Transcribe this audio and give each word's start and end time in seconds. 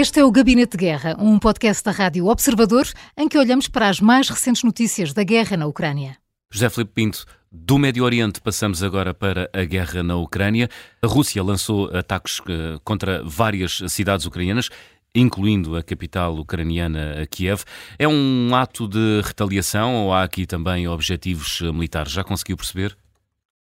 Este 0.00 0.18
é 0.18 0.24
o 0.24 0.30
Gabinete 0.30 0.78
de 0.78 0.86
Guerra, 0.86 1.14
um 1.18 1.38
podcast 1.38 1.84
da 1.84 1.90
Rádio 1.90 2.26
Observador 2.26 2.86
em 3.18 3.28
que 3.28 3.36
olhamos 3.36 3.68
para 3.68 3.86
as 3.86 4.00
mais 4.00 4.30
recentes 4.30 4.62
notícias 4.62 5.12
da 5.12 5.22
guerra 5.22 5.58
na 5.58 5.66
Ucrânia. 5.66 6.16
José 6.50 6.70
Filipe 6.70 6.92
Pinto, 6.94 7.26
do 7.52 7.78
Médio 7.78 8.02
Oriente 8.02 8.40
passamos 8.40 8.82
agora 8.82 9.12
para 9.12 9.50
a 9.52 9.62
guerra 9.62 10.02
na 10.02 10.16
Ucrânia. 10.16 10.70
A 11.02 11.06
Rússia 11.06 11.44
lançou 11.44 11.94
ataques 11.94 12.40
eh, 12.48 12.78
contra 12.82 13.22
várias 13.22 13.82
cidades 13.88 14.24
ucranianas, 14.24 14.70
incluindo 15.14 15.76
a 15.76 15.82
capital 15.82 16.34
ucraniana, 16.34 17.26
Kiev. 17.30 17.64
É 17.98 18.08
um 18.08 18.54
ato 18.54 18.88
de 18.88 19.20
retaliação 19.22 20.06
ou 20.06 20.14
há 20.14 20.22
aqui 20.22 20.46
também 20.46 20.88
objetivos 20.88 21.60
militares? 21.60 22.10
Já 22.10 22.24
conseguiu 22.24 22.56
perceber? 22.56 22.96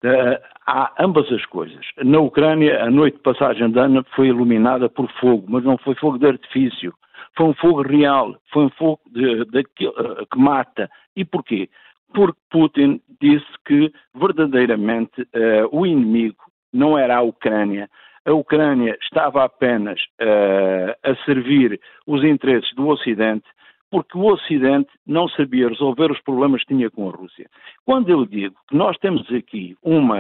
Uh, 0.05 0.39
há 0.67 0.93
ambas 1.01 1.31
as 1.33 1.45
coisas. 1.47 1.85
Na 2.03 2.21
Ucrânia, 2.21 2.83
a 2.83 2.91
noite 2.91 3.17
de 3.17 3.23
passagem 3.23 3.71
de 3.71 3.79
ano 3.79 4.05
foi 4.15 4.29
iluminada 4.29 4.89
por 4.89 5.11
fogo, 5.13 5.45
mas 5.49 5.65
não 5.65 5.79
foi 5.79 5.95
fogo 5.95 6.19
de 6.19 6.27
artifício. 6.27 6.93
Foi 7.37 7.47
um 7.47 7.55
fogo 7.55 7.83
real, 7.83 8.37
foi 8.53 8.65
um 8.65 8.71
fogo 8.71 9.01
de, 9.11 9.45
de, 9.47 9.65
que, 9.75 9.87
uh, 9.87 10.27
que 10.31 10.39
mata. 10.39 10.91
E 11.17 11.25
porquê? 11.25 11.69
Porque 12.15 12.39
Putin 12.51 13.01
disse 13.21 13.47
que 13.67 13.93
verdadeiramente 14.15 15.23
uh, 15.23 15.69
o 15.73 15.87
inimigo 15.87 16.45
não 16.73 16.99
era 16.99 17.17
a 17.17 17.23
Ucrânia. 17.23 17.89
A 18.25 18.33
Ucrânia 18.33 18.99
estava 19.01 19.45
apenas 19.45 20.01
a 20.21 21.15
servir 21.25 21.81
os 22.09 22.25
interesses 22.25 22.75
do 22.75 22.89
Ocidente 22.89 23.47
porque 23.91 24.19
o 24.19 24.33
Ocidente 24.33 24.91
não 25.07 25.29
sabia 25.29 25.69
resolver 25.69 26.11
os 26.11 26.21
problemas 26.21 26.63
que 26.63 26.75
tinha 26.75 26.91
com 26.91 27.09
a 27.09 27.13
Rússia. 27.13 27.49
Quando 27.85 28.09
eu 28.09 28.27
digo 28.27 28.57
que 28.69 28.77
nós 28.77 28.97
temos 28.99 29.31
aqui 29.33 29.77
uma, 29.83 30.19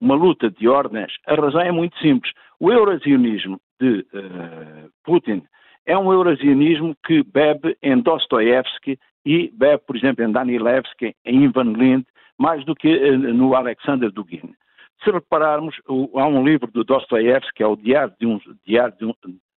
uma 0.00 0.14
luta 0.14 0.50
de 0.50 0.68
ordens, 0.68 1.12
a 1.26 1.34
razão 1.34 1.60
é 1.60 1.72
muito 1.72 1.98
simples. 1.98 2.32
O 2.60 2.70
eurasianismo 2.70 3.60
de 3.80 4.00
uh, 4.00 4.90
Putin 5.02 5.42
é 5.86 5.96
um 5.96 6.12
eurasianismo 6.12 6.94
que 7.04 7.22
bebe 7.22 7.76
em 7.82 8.00
Dostoevsky 8.00 8.98
e 9.24 9.50
bebe, 9.52 9.82
por 9.86 9.96
exemplo, 9.96 10.24
em 10.24 10.32
Danilevsky, 10.32 11.14
em 11.24 11.44
Ivan 11.44 11.72
Lind, 11.72 12.04
mais 12.38 12.64
do 12.64 12.74
que 12.74 12.88
uh, 12.88 13.18
no 13.34 13.54
Alexander 13.54 14.10
Dugin. 14.10 14.54
Se 15.02 15.10
repararmos, 15.10 15.74
o, 15.88 16.18
há 16.18 16.26
um 16.26 16.44
livro 16.44 16.70
do 16.70 16.84
Dostoevsky, 16.84 17.54
que 17.54 17.62
é 17.62 17.66
o 17.66 17.76
Diário 17.76 18.14
de 18.20 18.26
um, 18.26 18.38
Diário 18.66 18.94
de 18.96 19.04
um, 19.06 19.14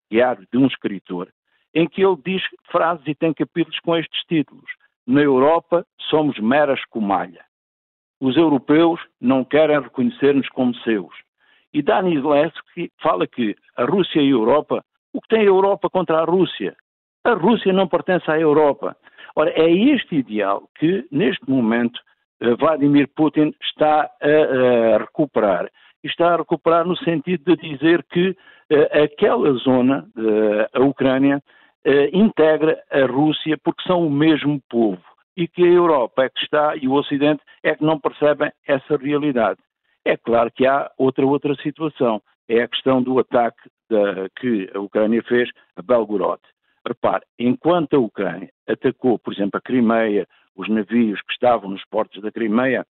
Diário 0.10 0.48
de 0.52 0.58
um 0.58 0.68
Escritor, 0.68 1.28
em 1.78 1.88
que 1.88 2.04
ele 2.04 2.18
diz 2.26 2.42
frases 2.72 3.06
e 3.06 3.14
tem 3.14 3.32
capítulos 3.32 3.80
com 3.82 3.96
estes 3.96 4.20
títulos. 4.28 4.66
Na 5.06 5.22
Europa 5.22 5.86
somos 6.10 6.40
meras 6.40 6.84
comalha. 6.86 7.46
Os 8.20 8.36
europeus 8.36 9.00
não 9.22 9.46
querem 9.46 9.80
reconhecer-nos 9.80 10.50
como 10.50 10.74
seus. 10.78 11.14
E 11.72 11.84
Danilevsky 11.84 12.92
fala 13.00 13.28
que 13.28 13.56
a 13.76 13.86
Rússia 13.86 14.20
e 14.20 14.26
a 14.26 14.32
Europa, 14.32 14.84
o 15.14 15.22
que 15.22 15.28
tem 15.28 15.42
a 15.42 15.44
Europa 15.44 15.88
contra 15.88 16.18
a 16.18 16.26
Rússia? 16.26 16.76
A 17.24 17.34
Rússia 17.34 17.72
não 17.72 17.88
pertence 17.88 18.30
à 18.32 18.40
Europa. 18.40 18.98
Ora, 19.36 19.52
é 19.52 19.70
este 19.70 20.16
ideal 20.16 20.68
que, 20.80 21.06
neste 21.12 21.48
momento, 21.48 22.00
eh, 22.42 22.56
Vladimir 22.56 23.08
Putin 23.16 23.54
está 23.62 24.10
a, 24.20 24.96
a 24.96 24.98
recuperar. 24.98 25.70
Está 26.04 26.34
a 26.34 26.38
recuperar 26.38 26.88
no 26.88 26.98
sentido 26.98 27.56
de 27.56 27.70
dizer 27.70 28.04
que 28.10 28.30
uh, 28.30 29.04
aquela 29.04 29.52
zona, 29.54 30.08
uh, 30.16 30.80
a 30.80 30.84
Ucrânia, 30.84 31.40
uh, 31.88 32.10
integra 32.14 32.84
a 32.92 33.06
Rússia 33.06 33.58
porque 33.64 33.84
são 33.84 34.06
o 34.06 34.12
mesmo 34.12 34.62
povo 34.70 35.02
e 35.36 35.48
que 35.48 35.64
a 35.64 35.72
Europa 35.72 36.26
é 36.26 36.30
que 36.30 36.40
está 36.40 36.76
e 36.76 36.88
o 36.88 36.94
Ocidente 36.94 37.42
é 37.64 37.76
que 37.76 37.84
não 37.84 38.00
percebem 38.00 38.52
essa 38.68 38.98
realidade. 38.98 39.60
É 40.04 40.18
claro 40.18 40.52
que 40.52 40.66
há 40.66 40.92
outra 40.98 41.26
outra 41.26 41.56
situação, 41.56 42.22
é 42.50 42.62
a 42.62 42.68
questão 42.68 43.02
do 43.02 43.20
ataque 43.20 43.70
da, 43.90 44.30
que 44.40 44.70
a 44.74 44.80
Ucrânia 44.80 45.22
fez 45.24 45.50
a 45.76 45.82
Belgorod. 45.82 46.42
Repare, 46.86 47.24
enquanto 47.38 47.96
a 47.96 48.00
Ucrânia 48.00 48.50
atacou, 48.68 49.20
por 49.20 49.34
exemplo, 49.34 49.58
a 49.58 49.62
Crimeia, 49.62 50.26
os 50.56 50.70
navios 50.70 51.22
que 51.22 51.34
estavam 51.34 51.70
nos 51.70 51.84
portos 51.86 52.22
da 52.22 52.32
Crimeia, 52.32 52.86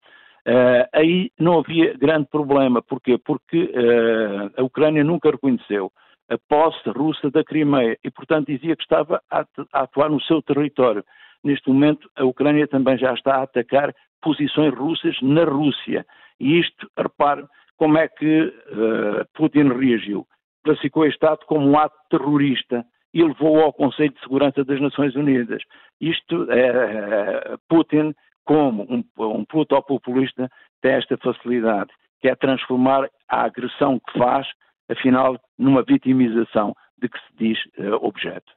uh, 0.48 0.88
aí 0.94 1.32
não 1.40 1.60
havia 1.60 1.98
grande 1.98 2.28
problema. 2.30 2.82
Porquê? 2.82 3.18
Porque 3.18 3.64
uh, 3.64 4.62
a 4.62 4.64
Ucrânia 4.64 5.04
nunca 5.04 5.32
reconheceu 5.32 5.92
a 6.30 6.38
posse 6.50 6.90
russa 6.90 7.30
da 7.32 7.44
Crimeia 7.44 7.98
e, 8.04 8.12
portanto, 8.12 8.48
dizia 8.48 8.76
que 8.76 8.84
estava 8.84 9.22
a, 9.32 9.46
atuar 9.74 10.10
no 10.10 10.22
seu 10.22 10.42
território. 10.42 11.04
Neste 11.44 11.70
momento, 11.70 12.10
a 12.16 12.26
Ucrânia 12.26 12.68
também 12.68 12.98
já 12.98 13.14
está 13.14 13.36
a 13.36 13.44
atacar 13.44 13.94
posições 14.22 14.74
russas 14.74 15.16
na 15.22 15.44
Rússia. 15.44 16.06
E 16.40 16.60
isto, 16.60 16.90
repare, 16.98 17.46
como 17.78 17.98
é 17.98 18.08
que 18.08 18.42
uh, 18.42 19.26
Putin 19.34 19.70
reagiu. 19.70 20.28
Classificou 20.64 21.06
este 21.06 21.26
ato 21.26 21.46
como 21.46 21.66
um 21.66 21.78
ato 21.78 21.96
terrorista 22.10 22.84
e 23.14 23.24
levou 23.24 23.62
ao 23.62 23.72
Conselho 23.72 24.14
de 24.14 24.20
Segurança 24.20 24.64
das 24.66 24.82
Nações 24.82 25.16
Unidas. 25.16 25.62
Isto, 26.02 26.52
é, 26.52 27.56
Putin, 27.70 28.14
como 28.44 28.84
um, 28.84 29.04
um 29.18 29.46
plutopopulista, 29.46 30.50
tem 30.82 30.94
esta 30.94 31.18
facilidade, 31.18 31.90
que 32.22 32.28
é 32.28 32.36
transformar 32.36 33.10
a 33.30 33.44
agressão 33.44 34.00
que 34.00 34.20
faz 34.20 34.48
afinal, 34.90 35.40
numa 35.58 35.84
vitimização 35.84 36.74
de 37.00 37.10
que 37.10 37.20
se 37.20 37.36
diz 37.38 37.60
uh, 37.78 37.96
objeto. 38.02 38.52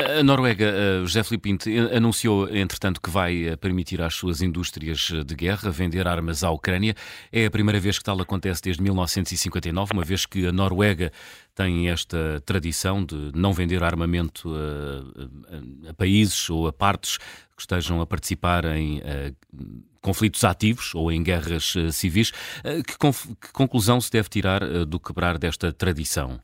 A 0.00 0.22
Noruega, 0.22 0.72
José 1.02 1.22
Filipe 1.22 1.42
Pinto, 1.42 1.68
anunciou, 1.94 2.48
entretanto, 2.48 3.00
que 3.02 3.10
vai 3.10 3.48
eh, 3.48 3.56
permitir 3.56 4.00
às 4.00 4.14
suas 4.14 4.40
indústrias 4.40 5.12
de 5.26 5.34
guerra 5.34 5.70
vender 5.70 6.08
armas 6.08 6.42
à 6.42 6.50
Ucrânia. 6.50 6.94
É 7.30 7.44
a 7.44 7.50
primeira 7.50 7.78
vez 7.78 7.98
que 7.98 8.04
tal 8.04 8.18
acontece 8.20 8.62
desde 8.62 8.82
1959, 8.82 9.92
uma 9.92 10.02
vez 10.02 10.24
que 10.24 10.46
a 10.46 10.52
Noruega 10.52 11.12
tem 11.54 11.90
esta 11.90 12.42
tradição 12.46 13.04
de 13.04 13.30
não 13.34 13.52
vender 13.52 13.82
armamento 13.82 14.50
a, 14.54 15.86
a, 15.86 15.90
a 15.90 15.94
países 15.94 16.48
ou 16.48 16.66
a 16.66 16.72
partes 16.72 17.18
que 17.18 17.60
estejam 17.60 18.00
a 18.00 18.06
participar 18.06 18.64
em 18.64 19.02
conflitos 20.00 20.44
ativos 20.44 20.94
ou 20.94 21.12
em 21.12 21.22
guerras 21.22 21.74
civis. 21.92 22.30
Que, 22.62 22.96
que, 22.96 23.52
conclusão 23.52 24.00
se 24.00 24.10
deve 24.10 24.30
tirar 24.30 24.86
do 24.86 24.98
quebrar 24.98 25.36
desta 25.36 25.70
tradição? 25.70 26.40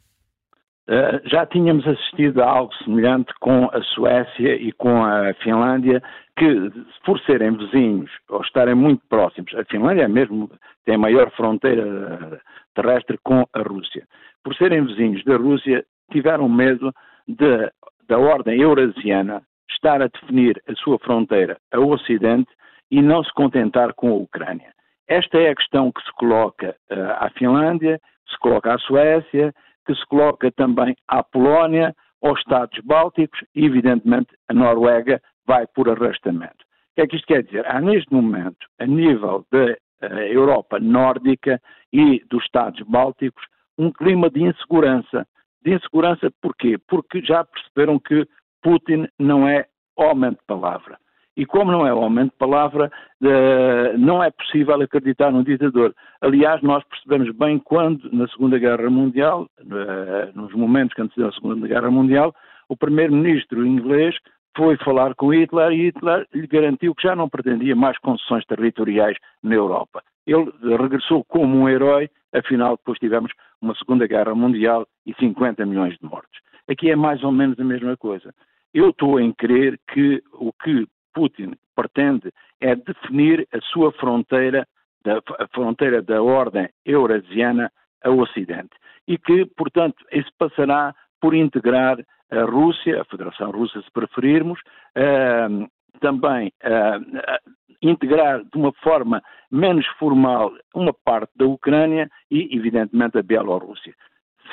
Já 1.25 1.45
tínhamos 1.47 1.87
assistido 1.87 2.43
a 2.43 2.49
algo 2.49 2.73
semelhante 2.85 3.33
com 3.41 3.69
a 3.73 3.83
Suécia 3.83 4.55
e 4.55 4.73
com 4.73 5.05
a 5.05 5.35
Finlândia, 5.43 6.03
que, 6.39 6.71
por 7.05 7.19
serem 7.21 7.57
vizinhos 7.57 8.11
ou 8.29 8.41
estarem 8.41 8.75
muito 8.75 9.03
próximos, 9.09 9.53
a 9.55 9.65
Finlândia 9.65 10.09
mesmo 10.09 10.51
tem 10.85 10.95
a 10.95 10.99
maior 10.99 11.31
fronteira 11.33 12.41
terrestre 12.75 13.19
com 13.25 13.45
a 13.53 13.63
Rússia, 13.63 14.07
por 14.45 14.55
serem 14.55 14.85
vizinhos 14.85 15.25
da 15.25 15.37
Rússia, 15.37 15.85
tiveram 16.13 16.49
medo 16.49 16.93
de, 17.27 17.71
da 18.09 18.19
ordem 18.19 18.61
eurasiana 18.61 19.43
estar 19.71 20.01
a 20.01 20.09
definir 20.09 20.63
a 20.69 20.75
sua 20.75 20.99
fronteira 20.99 21.57
a 21.73 21.81
Ocidente 21.81 22.51
e 22.91 23.03
não 23.03 23.25
se 23.25 23.33
contentar 23.33 23.93
com 23.95 24.11
a 24.11 24.15
Ucrânia. 24.15 24.73
Esta 25.09 25.39
é 25.39 25.51
a 25.51 25.55
questão 25.55 25.91
que 25.91 26.03
se 26.03 26.13
coloca 26.13 26.77
uh, 26.91 27.25
à 27.25 27.31
Finlândia, 27.31 28.01
se 28.29 28.39
coloca 28.39 28.75
à 28.75 28.79
Suécia, 28.79 29.53
que 29.87 29.95
se 29.95 30.05
coloca 30.07 30.51
também 30.53 30.97
à 31.09 31.23
Polónia, 31.23 31.95
aos 32.23 32.39
Estados 32.41 32.79
Bálticos 32.85 33.41
e, 33.55 33.65
evidentemente, 33.65 34.29
a 34.49 34.55
Noruega 34.55 35.23
vai 35.47 35.67
por 35.67 35.89
arrastamento. 35.89 36.65
O 36.65 36.95
que 36.97 37.03
é 37.03 37.07
que 37.07 37.17
isto 37.17 37.27
quer 37.27 37.45
dizer? 37.45 37.67
Há 37.67 37.81
neste 37.81 38.13
momento, 38.13 38.67
a 38.79 38.87
nível 38.87 39.47
da 39.53 39.65
uh, 39.65 40.19
Europa 40.19 40.79
nórdica 40.81 41.61
e 41.93 42.25
dos 42.29 42.43
Estados 42.45 42.81
Bálticos, 42.83 43.45
um 43.79 43.93
clima 43.93 44.31
de 44.31 44.43
insegurança. 44.43 45.27
De 45.63 45.75
insegurança 45.75 46.31
porquê? 46.41 46.79
Porque 46.89 47.23
já 47.23 47.45
perceberam 47.45 47.99
que 47.99 48.27
Putin 48.63 49.07
não 49.19 49.47
é 49.47 49.67
homem 49.97 50.31
de 50.31 50.41
palavra. 50.47 50.99
E 51.37 51.45
como 51.45 51.71
não 51.71 51.87
é 51.87 51.93
homem 51.93 52.25
de 52.25 52.31
palavra, 52.33 52.91
uh, 53.21 53.99
não 53.99 54.23
é 54.23 54.31
possível 54.31 54.81
acreditar 54.81 55.31
num 55.31 55.43
ditador. 55.43 55.95
Aliás, 56.23 56.63
nós 56.63 56.83
percebemos 56.85 57.31
bem 57.37 57.59
quando, 57.59 58.11
na 58.11 58.27
Segunda 58.29 58.59
Guerra 58.59 58.89
Mundial, 58.89 59.47
uh, 59.61 60.39
nos 60.39 60.53
momentos 60.55 60.95
que 60.95 61.03
antecederam 61.03 61.31
a 61.31 61.35
Segunda 61.35 61.69
Guerra 61.69 61.91
Mundial, 61.91 62.35
o 62.69 62.77
primeiro-ministro 62.77 63.67
inglês 63.67 64.17
foi 64.57 64.79
falar 64.79 65.15
com 65.15 65.35
Hitler 65.35 65.73
e 65.73 65.87
Hitler 65.87 66.27
lhe 66.33 66.47
garantiu 66.47 66.95
que 66.95 67.07
já 67.07 67.15
não 67.15 67.29
pretendia 67.29 67.77
mais 67.77 67.99
concessões 67.99 68.45
territoriais 68.47 69.19
na 69.43 69.55
Europa. 69.55 70.03
Ele 70.27 70.51
regressou 70.79 71.23
como 71.25 71.55
um 71.55 71.69
herói, 71.69 72.09
afinal, 72.35 72.77
depois 72.77 72.99
tivemos 72.99 73.31
uma 73.61 73.75
Segunda 73.75 74.07
Guerra 74.07 74.35
Mundial 74.35 74.87
e 75.05 75.15
50 75.15 75.65
milhões 75.67 75.97
de 75.99 76.05
mortos. 76.07 76.41
Aqui 76.69 76.91
é 76.91 76.97
mais 76.97 77.23
ou 77.23 77.31
menos 77.31 77.61
a 77.61 77.65
mesma 77.65 77.97
coisa. 77.97 78.35
Eu 78.73 78.91
estou 78.91 79.21
em 79.21 79.33
crer 79.33 79.79
que 79.93 80.23
o 80.33 80.53
que 80.53 80.87
Putin 81.17 81.55
pretende 81.75 82.31
é 82.61 82.77
definir 82.77 83.49
a 83.51 83.61
sua 83.73 83.91
fronteira, 83.93 84.69
da, 85.03 85.17
a 85.17 85.49
fronteira 85.49 86.03
da 86.03 86.23
ordem 86.23 86.69
eurasiana 86.85 87.73
a 88.05 88.11
Ocidente. 88.11 88.77
E 89.09 89.17
que, 89.17 89.47
portanto, 89.57 89.97
isso 90.13 90.31
passará 90.39 90.95
por 91.19 91.35
integrar 91.35 91.99
a 92.31 92.43
Rússia, 92.43 93.01
a 93.01 93.05
Federação 93.07 93.51
Russa, 93.51 93.81
se 93.81 93.91
preferirmos, 93.91 94.61
uh, 94.61 95.67
também 96.01 96.53
uh, 96.65 97.53
integrar 97.81 98.45
de 98.45 98.59
uma 98.59 98.73
forma 98.83 99.23
menos 99.51 99.87
formal 99.99 100.53
uma 100.75 100.93
parte 100.93 101.31
da 101.37 101.47
Ucrânia 101.47 102.11
e, 102.31 102.55
evidentemente, 102.55 103.17
a 103.17 103.23
Bielorrússia. 103.23 103.95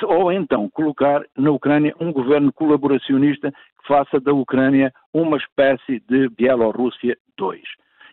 Ou 0.02 0.32
então 0.32 0.68
colocar 0.70 1.22
na 1.36 1.50
Ucrânia 1.50 1.94
um 2.00 2.12
governo 2.12 2.52
colaboracionista 2.52 3.50
que 3.50 3.88
faça 3.88 4.20
da 4.20 4.32
Ucrânia 4.32 4.92
uma 5.12 5.36
espécie 5.36 6.00
de 6.08 6.28
Bielorrússia 6.30 7.16
2. 7.36 7.60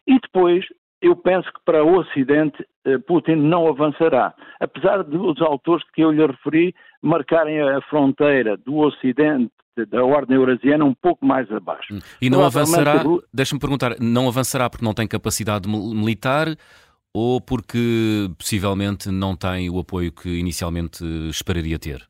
E 0.07 0.19
depois, 0.19 0.65
eu 1.01 1.15
penso 1.15 1.51
que 1.51 1.59
para 1.65 1.83
o 1.83 1.99
Ocidente 1.99 2.65
eh, 2.85 2.97
Putin 2.99 3.35
não 3.35 3.67
avançará. 3.67 4.33
Apesar 4.59 5.03
dos 5.03 5.41
autores 5.41 5.83
que 5.93 6.01
eu 6.01 6.11
lhe 6.11 6.25
referi 6.25 6.75
marcarem 7.01 7.59
a 7.61 7.81
fronteira 7.81 8.57
do 8.57 8.77
Ocidente 8.77 9.51
da 9.89 10.03
ordem 10.03 10.35
eurasiana 10.35 10.83
um 10.83 10.93
pouco 10.93 11.25
mais 11.25 11.49
abaixo. 11.51 11.97
E 12.21 12.29
não 12.29 12.43
avançará, 12.43 13.03
deixa-me 13.33 13.59
perguntar, 13.59 13.95
não 13.99 14.27
avançará 14.27 14.69
porque 14.69 14.85
não 14.85 14.93
tem 14.93 15.07
capacidade 15.07 15.67
militar 15.67 16.47
ou 17.13 17.41
porque 17.41 18.29
possivelmente 18.37 19.09
não 19.09 19.35
tem 19.35 19.69
o 19.69 19.79
apoio 19.79 20.11
que 20.11 20.39
inicialmente 20.39 21.03
esperaria 21.29 21.77
ter? 21.77 22.07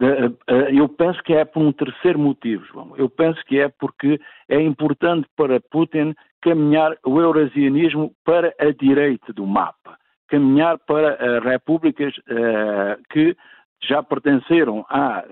Eh, 0.00 0.30
eh, 0.46 0.68
eu 0.72 0.88
penso 0.88 1.22
que 1.22 1.32
é 1.32 1.44
por 1.44 1.62
um 1.62 1.72
terceiro 1.72 2.18
motivo, 2.18 2.64
João. 2.66 2.94
Eu 2.96 3.08
penso 3.08 3.42
que 3.46 3.58
é 3.58 3.68
porque 3.68 4.20
é 4.48 4.60
importante 4.60 5.26
para 5.36 5.60
Putin 5.60 6.14
caminhar 6.40 6.96
o 7.04 7.20
eurasianismo 7.20 8.12
para 8.24 8.54
a 8.60 8.70
direita 8.70 9.32
do 9.32 9.46
mapa, 9.46 9.98
caminhar 10.28 10.78
para 10.78 11.40
repúblicas 11.40 12.14
que 13.10 13.36
já 13.82 14.04
pertenceram 14.04 14.86
à 14.88 15.24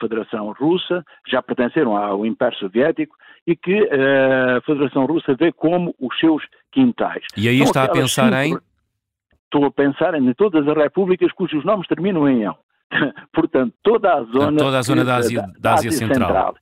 Federação 0.00 0.52
Russa, 0.52 1.04
já 1.26 1.42
pertenceram 1.42 1.96
ao 1.96 2.24
Império 2.24 2.56
Soviético 2.58 3.16
e 3.46 3.56
que 3.56 3.88
a 3.90 4.60
Federação 4.62 5.06
Russa 5.06 5.34
vê 5.34 5.52
como 5.52 5.94
os 5.98 6.18
seus 6.18 6.42
quintais. 6.72 7.24
E 7.36 7.48
aí 7.48 7.56
então, 7.56 7.66
está 7.66 7.84
a 7.84 7.88
pensar 7.88 8.32
em? 8.44 8.58
Estou 9.44 9.64
a 9.64 9.70
pensar 9.70 10.14
em 10.14 10.32
todas 10.34 10.68
as 10.68 10.76
repúblicas 10.76 11.32
cujos 11.32 11.64
nomes 11.64 11.86
terminam 11.86 12.28
em 12.28 12.44
ão. 12.44 12.56
Portanto, 13.32 13.74
toda 13.82 14.12
a 14.12 14.22
zona, 14.24 14.58
toda 14.58 14.78
a 14.78 14.82
zona 14.82 15.04
da, 15.04 15.16
Ásia, 15.16 15.40
da 15.58 15.74
Ásia, 15.74 15.88
Ásia 15.88 16.06
Central. 16.06 16.28
Central. 16.28 16.54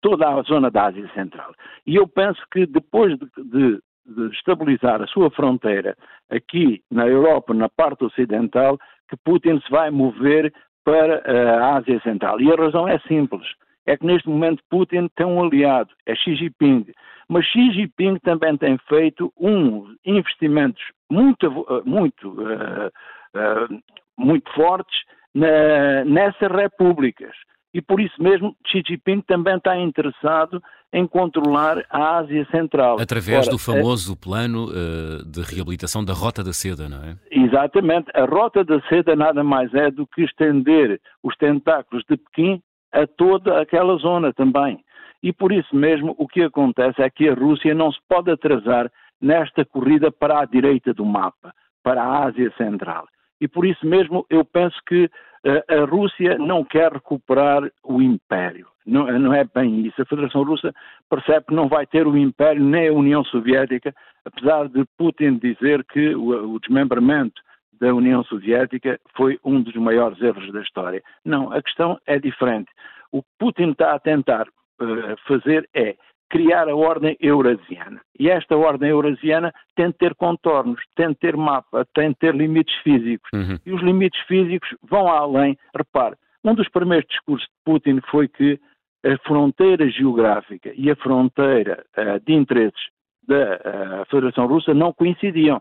Toda 0.00 0.28
a 0.28 0.42
zona 0.42 0.70
da 0.70 0.86
Ásia 0.86 1.10
Central. 1.14 1.52
E 1.86 1.96
eu 1.96 2.06
penso 2.06 2.40
que 2.52 2.66
depois 2.66 3.18
de, 3.18 3.26
de, 3.36 3.80
de 4.06 4.36
estabilizar 4.36 5.02
a 5.02 5.06
sua 5.06 5.30
fronteira 5.30 5.96
aqui 6.30 6.82
na 6.90 7.06
Europa, 7.06 7.52
na 7.52 7.68
parte 7.68 8.04
ocidental, 8.04 8.78
que 9.08 9.16
Putin 9.16 9.60
se 9.60 9.70
vai 9.70 9.90
mover 9.90 10.52
para 10.84 11.22
a 11.26 11.76
Ásia 11.76 12.00
Central. 12.02 12.40
E 12.40 12.50
a 12.50 12.56
razão 12.56 12.88
é 12.88 12.98
simples. 13.00 13.46
É 13.86 13.96
que 13.96 14.06
neste 14.06 14.28
momento 14.28 14.62
Putin 14.70 15.08
tem 15.16 15.26
um 15.26 15.42
aliado, 15.42 15.90
é 16.06 16.14
Xi 16.14 16.36
Jinping. 16.36 16.86
Mas 17.28 17.46
Xi 17.46 17.72
Jinping 17.72 18.18
também 18.18 18.56
tem 18.56 18.76
feito 18.88 19.32
uns 19.38 19.96
investimentos 20.04 20.82
muito, 21.10 21.48
muito, 21.84 22.28
uh, 22.28 22.88
uh, 22.88 23.82
muito 24.18 24.52
fortes 24.52 24.96
na, 25.34 26.04
nessas 26.04 26.50
repúblicas. 26.50 27.32
E 27.72 27.80
por 27.80 28.00
isso 28.00 28.20
mesmo 28.20 28.56
Xi 28.66 28.82
Jinping 28.86 29.20
também 29.22 29.56
está 29.56 29.78
interessado 29.78 30.60
em 30.92 31.06
controlar 31.06 31.84
a 31.88 32.18
Ásia 32.18 32.44
Central. 32.50 33.00
Através 33.00 33.46
Ora, 33.46 33.50
do 33.52 33.58
famoso 33.58 34.14
é... 34.14 34.16
plano 34.16 34.66
uh, 34.66 35.24
de 35.24 35.40
reabilitação 35.42 36.04
da 36.04 36.12
Rota 36.12 36.42
da 36.42 36.52
Seda, 36.52 36.88
não 36.88 37.04
é? 37.04 37.16
Exatamente. 37.30 38.10
A 38.12 38.24
Rota 38.24 38.64
da 38.64 38.80
Seda 38.88 39.14
nada 39.14 39.44
mais 39.44 39.72
é 39.72 39.90
do 39.90 40.06
que 40.06 40.22
estender 40.22 41.00
os 41.22 41.36
tentáculos 41.36 42.04
de 42.10 42.16
Pequim 42.16 42.60
a 42.92 43.06
toda 43.06 43.60
aquela 43.60 43.96
zona 43.96 44.32
também. 44.32 44.82
E 45.22 45.32
por 45.32 45.52
isso 45.52 45.74
mesmo 45.74 46.14
o 46.18 46.26
que 46.26 46.42
acontece 46.42 47.02
é 47.02 47.10
que 47.10 47.28
a 47.28 47.34
Rússia 47.34 47.74
não 47.74 47.92
se 47.92 47.98
pode 48.08 48.30
atrasar 48.30 48.90
nesta 49.20 49.64
corrida 49.64 50.10
para 50.10 50.40
a 50.40 50.44
direita 50.44 50.94
do 50.94 51.04
mapa, 51.04 51.52
para 51.82 52.02
a 52.02 52.24
Ásia 52.24 52.50
Central. 52.56 53.06
E 53.40 53.46
por 53.46 53.66
isso 53.66 53.86
mesmo 53.86 54.24
eu 54.30 54.44
penso 54.44 54.76
que 54.86 55.04
uh, 55.04 55.82
a 55.82 55.84
Rússia 55.84 56.38
não 56.38 56.64
quer 56.64 56.92
recuperar 56.92 57.70
o 57.84 58.00
império. 58.00 58.66
Não, 58.86 59.06
não, 59.18 59.32
é 59.32 59.44
bem 59.44 59.86
isso. 59.86 60.00
A 60.00 60.06
Federação 60.06 60.42
Russa 60.42 60.74
percebe 61.08 61.46
que 61.46 61.54
não 61.54 61.68
vai 61.68 61.86
ter 61.86 62.06
o 62.06 62.16
império 62.16 62.62
nem 62.64 62.88
a 62.88 62.92
União 62.92 63.22
Soviética, 63.24 63.94
apesar 64.24 64.68
de 64.68 64.84
Putin 64.96 65.38
dizer 65.38 65.84
que 65.84 66.14
o, 66.14 66.54
o 66.54 66.58
desmembramento 66.60 67.40
da 67.80 67.94
União 67.94 68.22
Soviética 68.24 69.00
foi 69.16 69.38
um 69.44 69.62
dos 69.62 69.74
maiores 69.74 70.20
erros 70.20 70.52
da 70.52 70.60
história. 70.60 71.02
Não, 71.24 71.52
a 71.52 71.62
questão 71.62 71.98
é 72.06 72.18
diferente. 72.18 72.70
O 73.10 73.22
que 73.22 73.28
Putin 73.38 73.70
está 73.70 73.94
a 73.94 73.98
tentar 73.98 74.46
uh, 74.46 75.16
fazer 75.26 75.68
é 75.74 75.96
criar 76.28 76.68
a 76.68 76.76
ordem 76.76 77.16
eurasiana. 77.20 78.00
E 78.18 78.30
esta 78.30 78.56
ordem 78.56 78.90
eurasiana 78.90 79.52
tem 79.74 79.88
de 79.88 79.94
ter 79.94 80.14
contornos, 80.14 80.80
tem 80.94 81.08
de 81.08 81.16
ter 81.16 81.36
mapa, 81.36 81.84
tem 81.92 82.10
de 82.10 82.16
ter 82.16 82.34
limites 82.34 82.74
físicos. 82.82 83.28
Uhum. 83.34 83.58
E 83.66 83.72
os 83.72 83.82
limites 83.82 84.20
físicos 84.26 84.68
vão 84.88 85.08
além. 85.08 85.58
Repare, 85.76 86.14
um 86.44 86.54
dos 86.54 86.68
primeiros 86.68 87.06
discursos 87.08 87.46
de 87.48 87.54
Putin 87.64 88.00
foi 88.10 88.28
que 88.28 88.60
a 89.04 89.18
fronteira 89.26 89.90
geográfica 89.90 90.72
e 90.76 90.90
a 90.90 90.96
fronteira 90.96 91.84
uh, 91.98 92.20
de 92.24 92.32
interesses 92.32 92.80
da 93.26 93.56
uh, 93.56 94.04
Federação 94.10 94.46
Russa 94.46 94.72
não 94.72 94.92
coincidiam. 94.92 95.60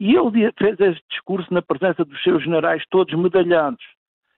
E 0.00 0.16
ele 0.16 0.52
fez 0.58 0.80
este 0.80 1.04
discurso 1.10 1.52
na 1.52 1.62
presença 1.62 2.04
dos 2.04 2.20
seus 2.22 2.42
generais 2.42 2.82
todos 2.90 3.14
medalhados. 3.14 3.84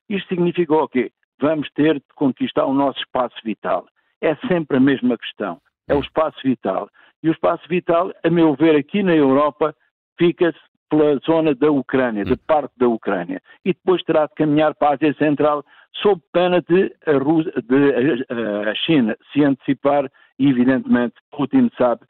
Isto 0.09 0.29
significou 0.29 0.83
o 0.83 0.89
quê? 0.89 1.11
Vamos 1.41 1.71
ter 1.71 1.95
de 1.95 2.05
conquistar 2.15 2.67
o 2.67 2.75
nosso 2.75 2.99
espaço 2.99 3.37
vital. 3.45 3.87
É 4.21 4.35
sempre 4.49 4.77
a 4.77 4.81
mesma 4.81 5.17
questão 5.17 5.61
é 5.89 5.95
o 5.95 6.01
espaço 6.01 6.39
vital. 6.43 6.89
E 7.23 7.29
o 7.29 7.33
espaço 7.33 7.67
vital, 7.69 8.13
a 8.25 8.31
meu 8.31 8.55
ver, 8.55 8.77
aqui 8.77 9.03
na 9.03 9.15
Europa, 9.15 9.75
fica-se 10.19 10.59
pela 10.91 11.19
zona 11.19 11.55
da 11.55 11.71
Ucrânia, 11.71 12.25
de 12.25 12.33
hum. 12.33 12.39
parte 12.47 12.73
da 12.77 12.89
Ucrânia. 12.89 13.41
E 13.65 13.73
depois 13.73 14.03
terá 14.03 14.27
de 14.27 14.35
caminhar 14.35 14.75
para 14.75 14.91
a 14.91 14.95
Ásia 14.95 15.15
Central, 15.15 15.65
sob 16.03 16.21
pena 16.33 16.61
de 16.63 16.93
a, 17.07 17.19
Rússia, 17.19 17.53
de 17.63 18.27
a 18.69 18.75
China 18.75 19.17
se 19.33 19.45
antecipar, 19.45 20.11
e 20.39 20.49
evidentemente 20.49 21.15
Putin 21.31 21.71
sabe 21.79 22.03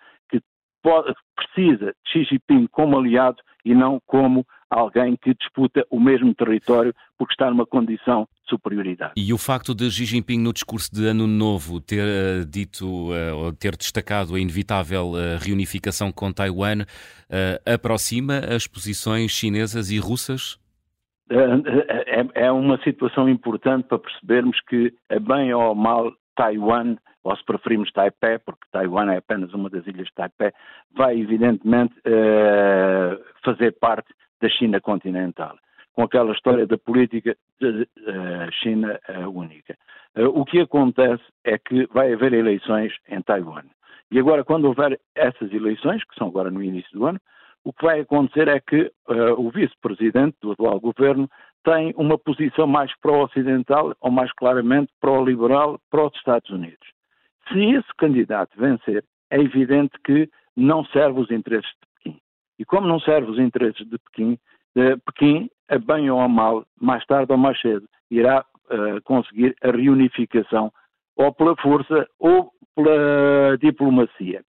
pode, 0.82 1.14
precisa 1.36 1.94
de 2.04 2.10
Xi 2.10 2.24
Jinping 2.24 2.66
como 2.70 2.98
aliado 2.98 3.38
e 3.64 3.74
não 3.74 4.00
como 4.06 4.46
alguém 4.68 5.16
que 5.16 5.34
disputa 5.34 5.86
o 5.90 6.00
mesmo 6.00 6.34
território 6.34 6.94
porque 7.18 7.34
está 7.34 7.50
numa 7.50 7.66
condição 7.66 8.26
de 8.44 8.50
superioridade. 8.50 9.12
E 9.16 9.32
o 9.32 9.38
facto 9.38 9.74
de 9.74 9.90
Xi 9.90 10.04
Jinping, 10.04 10.38
no 10.38 10.52
discurso 10.52 10.92
de 10.92 11.06
Ano 11.06 11.26
Novo, 11.26 11.80
ter 11.80 12.02
uh, 12.02 12.46
dito 12.46 12.86
uh, 12.86 13.36
ou 13.36 13.52
ter 13.52 13.76
destacado 13.76 14.34
a 14.34 14.40
inevitável 14.40 15.12
uh, 15.12 15.38
reunificação 15.40 16.10
com 16.10 16.32
Taiwan, 16.32 16.84
aproxima 17.64 18.40
as 18.40 18.66
posições 18.66 19.30
chinesas 19.30 19.90
e 19.90 19.98
russas? 19.98 20.58
É, 21.30 22.44
é 22.44 22.52
uma 22.52 22.78
situação 22.82 23.26
importante 23.26 23.88
para 23.88 23.98
percebermos 23.98 24.60
que, 24.68 24.92
bem 25.26 25.54
ou 25.54 25.74
mal, 25.74 26.12
Taiwan 26.34 26.96
ou 27.24 27.36
se 27.36 27.44
preferimos 27.44 27.92
Taipei, 27.92 28.38
porque 28.38 28.66
Taiwan 28.72 29.12
é 29.12 29.18
apenas 29.18 29.52
uma 29.54 29.70
das 29.70 29.86
ilhas 29.86 30.06
de 30.06 30.14
Taipei, 30.14 30.52
vai 30.92 31.18
evidentemente 31.18 31.94
uh, 32.00 33.22
fazer 33.44 33.72
parte 33.78 34.12
da 34.40 34.48
China 34.48 34.80
continental, 34.80 35.56
com 35.92 36.02
aquela 36.02 36.32
história 36.32 36.66
da 36.66 36.76
política 36.76 37.36
de 37.60 37.82
uh, 37.82 38.52
China 38.62 38.98
uh, 39.08 39.28
única. 39.28 39.76
o 40.34 40.44
que 40.44 40.60
acontece 40.60 41.22
é 41.44 41.56
que 41.58 41.86
vai 41.86 42.12
haver 42.12 42.32
eleições 42.32 42.92
em 43.08 43.22
Taiwan. 43.22 43.64
E 44.10 44.18
agora, 44.18 44.44
quando 44.44 44.66
houver 44.66 45.00
essas 45.14 45.52
eleições, 45.52 46.04
que 46.04 46.14
são 46.16 46.28
agora 46.28 46.50
no 46.50 46.62
início 46.62 46.92
do 46.92 47.06
ano, 47.06 47.20
o 47.64 47.72
que 47.72 47.84
vai 47.84 48.00
acontecer 48.00 48.48
é 48.48 48.58
que 48.58 48.92
o 49.38 49.48
vice-presidente 49.50 50.36
do 50.42 50.50
atual 50.50 50.80
governo 50.80 51.30
tem 51.64 51.92
uma 51.96 52.18
posição 52.18 52.66
mais 52.66 52.92
pró-ocidental 53.00 53.94
ou 54.00 54.10
mais 54.10 54.32
claramente 54.32 54.92
pró-liberal 55.00 55.78
para 55.90 56.06
os 56.06 56.14
Estados 56.16 56.50
Unidos. 56.50 56.88
Se 57.48 57.58
esse 57.58 57.88
candidato 57.98 58.50
vencer, 58.56 59.04
é 59.30 59.40
evidente 59.40 59.92
que 60.04 60.28
não 60.56 60.84
serve 60.86 61.20
os 61.20 61.30
interesses 61.30 61.70
de 61.70 61.86
Pequim. 61.96 62.20
E 62.58 62.64
como 62.64 62.86
não 62.86 63.00
serve 63.00 63.30
os 63.30 63.38
interesses 63.38 63.88
de 63.88 63.98
Pequim, 63.98 64.38
eh, 64.76 64.96
Pequim, 65.06 65.48
a 65.68 65.78
bem 65.78 66.10
ou 66.10 66.20
a 66.20 66.28
mal, 66.28 66.64
mais 66.80 67.04
tarde 67.06 67.32
ou 67.32 67.38
mais 67.38 67.58
cedo, 67.60 67.88
irá 68.10 68.44
uh, 68.70 69.02
conseguir 69.04 69.54
a 69.62 69.70
reunificação 69.70 70.70
ou 71.16 71.32
pela 71.32 71.56
força 71.56 72.06
ou 72.18 72.50
pela 72.74 73.56
diplomacia. 73.58 74.42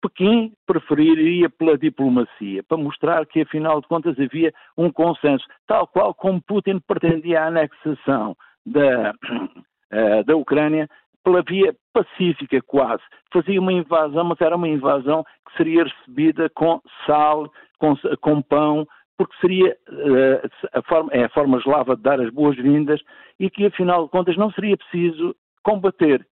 Pequim 0.00 0.52
preferiria 0.66 1.50
pela 1.50 1.76
diplomacia, 1.76 2.62
para 2.62 2.76
mostrar 2.76 3.26
que, 3.26 3.40
afinal 3.40 3.80
de 3.80 3.88
contas, 3.88 4.18
havia 4.18 4.52
um 4.76 4.92
consenso, 4.92 5.44
tal 5.66 5.86
qual 5.88 6.14
como 6.14 6.42
Putin 6.42 6.78
pretendia 6.86 7.42
a 7.42 7.46
anexação 7.48 8.36
da, 8.64 9.12
uh, 9.12 10.24
da 10.26 10.36
Ucrânia 10.36 10.88
pela 11.24 11.42
via 11.42 11.74
pacífica 11.92 12.60
quase. 12.62 13.02
Fazia 13.32 13.60
uma 13.60 13.72
invasão, 13.72 14.24
mas 14.24 14.40
era 14.40 14.56
uma 14.56 14.68
invasão 14.68 15.24
que 15.46 15.56
seria 15.56 15.84
recebida 15.84 16.48
com 16.50 16.80
sal, 17.04 17.50
com, 17.78 17.94
com 18.20 18.40
pão, 18.40 18.86
porque 19.16 19.36
seria 19.40 19.76
uh, 19.88 20.48
a, 20.72 20.82
forma, 20.82 21.10
é 21.12 21.24
a 21.24 21.28
forma 21.30 21.58
eslava 21.58 21.96
de 21.96 22.02
dar 22.02 22.20
as 22.20 22.30
boas-vindas 22.30 23.00
e 23.40 23.50
que, 23.50 23.66
afinal 23.66 24.04
de 24.04 24.10
contas, 24.10 24.36
não 24.36 24.50
seria 24.52 24.76
preciso 24.76 25.34
combater. 25.62 26.24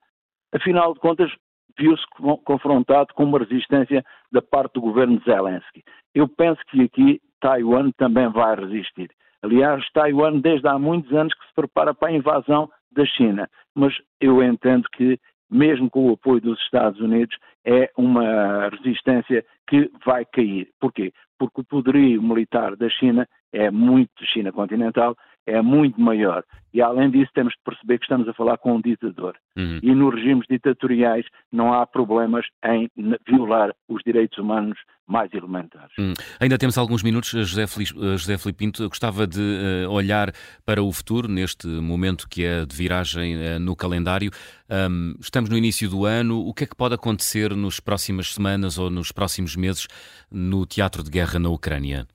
Afinal 0.54 0.94
de 0.94 1.00
contas, 1.00 1.30
viu-se 1.78 2.04
confrontado 2.44 3.12
com 3.14 3.24
uma 3.24 3.38
resistência 3.38 4.04
da 4.32 4.42
parte 4.42 4.74
do 4.74 4.80
governo 4.80 5.20
Zelensky. 5.24 5.82
Eu 6.14 6.28
penso 6.28 6.60
que 6.68 6.82
aqui 6.82 7.20
Taiwan 7.40 7.90
também 7.96 8.28
vai 8.28 8.56
resistir. 8.56 9.10
Aliás, 9.42 9.84
Taiwan 9.92 10.38
desde 10.40 10.66
há 10.66 10.78
muitos 10.78 11.12
anos 11.12 11.34
que 11.34 11.46
se 11.46 11.54
prepara 11.54 11.94
para 11.94 12.08
a 12.08 12.16
invasão 12.16 12.70
da 12.90 13.04
China, 13.04 13.48
mas 13.74 13.94
eu 14.20 14.42
entendo 14.42 14.88
que 14.96 15.18
mesmo 15.50 15.88
com 15.88 16.08
o 16.08 16.14
apoio 16.14 16.40
dos 16.40 16.60
Estados 16.60 17.00
Unidos, 17.00 17.36
é 17.64 17.90
uma 17.96 18.68
resistência 18.68 19.44
que 19.68 19.90
vai 20.04 20.24
cair. 20.24 20.68
Porquê? 20.80 21.12
Porque 21.38 21.60
o 21.60 21.64
poderio 21.64 22.22
militar 22.22 22.76
da 22.76 22.88
China 22.88 23.28
é 23.52 23.70
muito, 23.70 24.24
China 24.24 24.52
continental, 24.52 25.16
é 25.46 25.62
muito 25.62 26.00
maior. 26.00 26.44
E 26.74 26.82
além 26.82 27.10
disso, 27.10 27.30
temos 27.34 27.54
de 27.54 27.60
perceber 27.64 27.98
que 27.98 28.04
estamos 28.04 28.28
a 28.28 28.34
falar 28.34 28.58
com 28.58 28.74
um 28.74 28.80
ditador. 28.82 29.34
Uhum. 29.56 29.78
E 29.82 29.94
nos 29.94 30.14
regimes 30.14 30.44
ditatoriais 30.46 31.24
não 31.50 31.72
há 31.72 31.86
problemas 31.86 32.44
em 32.64 32.90
violar 33.26 33.72
os 33.88 34.02
direitos 34.04 34.36
humanos 34.36 34.78
mais 35.06 35.32
elementares. 35.32 35.92
Hum. 35.98 36.12
Ainda 36.38 36.58
temos 36.58 36.76
alguns 36.76 37.02
minutos. 37.02 37.30
José, 37.30 37.66
Felipe, 37.66 37.94
José 37.94 38.36
Felipe 38.36 38.58
Pinto 38.58 38.86
gostava 38.88 39.26
de 39.26 39.40
uh, 39.40 39.90
olhar 39.90 40.32
para 40.66 40.82
o 40.82 40.92
futuro, 40.92 41.28
neste 41.28 41.66
momento 41.66 42.28
que 42.28 42.44
é 42.44 42.66
de 42.66 42.76
viragem 42.76 43.36
uh, 43.36 43.58
no 43.58 43.74
calendário. 43.74 44.30
Um, 44.68 45.14
estamos 45.18 45.48
no 45.48 45.56
início 45.56 45.88
do 45.88 46.04
ano. 46.04 46.46
O 46.46 46.52
que 46.52 46.64
é 46.64 46.66
que 46.66 46.76
pode 46.76 46.94
acontecer 46.94 47.56
nas 47.56 47.80
próximas 47.80 48.34
semanas 48.34 48.76
ou 48.76 48.90
nos 48.90 49.12
próximos 49.12 49.56
meses 49.56 49.86
no 50.30 50.66
teatro 50.66 51.02
de 51.02 51.10
guerra 51.10 51.38
na 51.38 51.48
Ucrânia? 51.48 52.06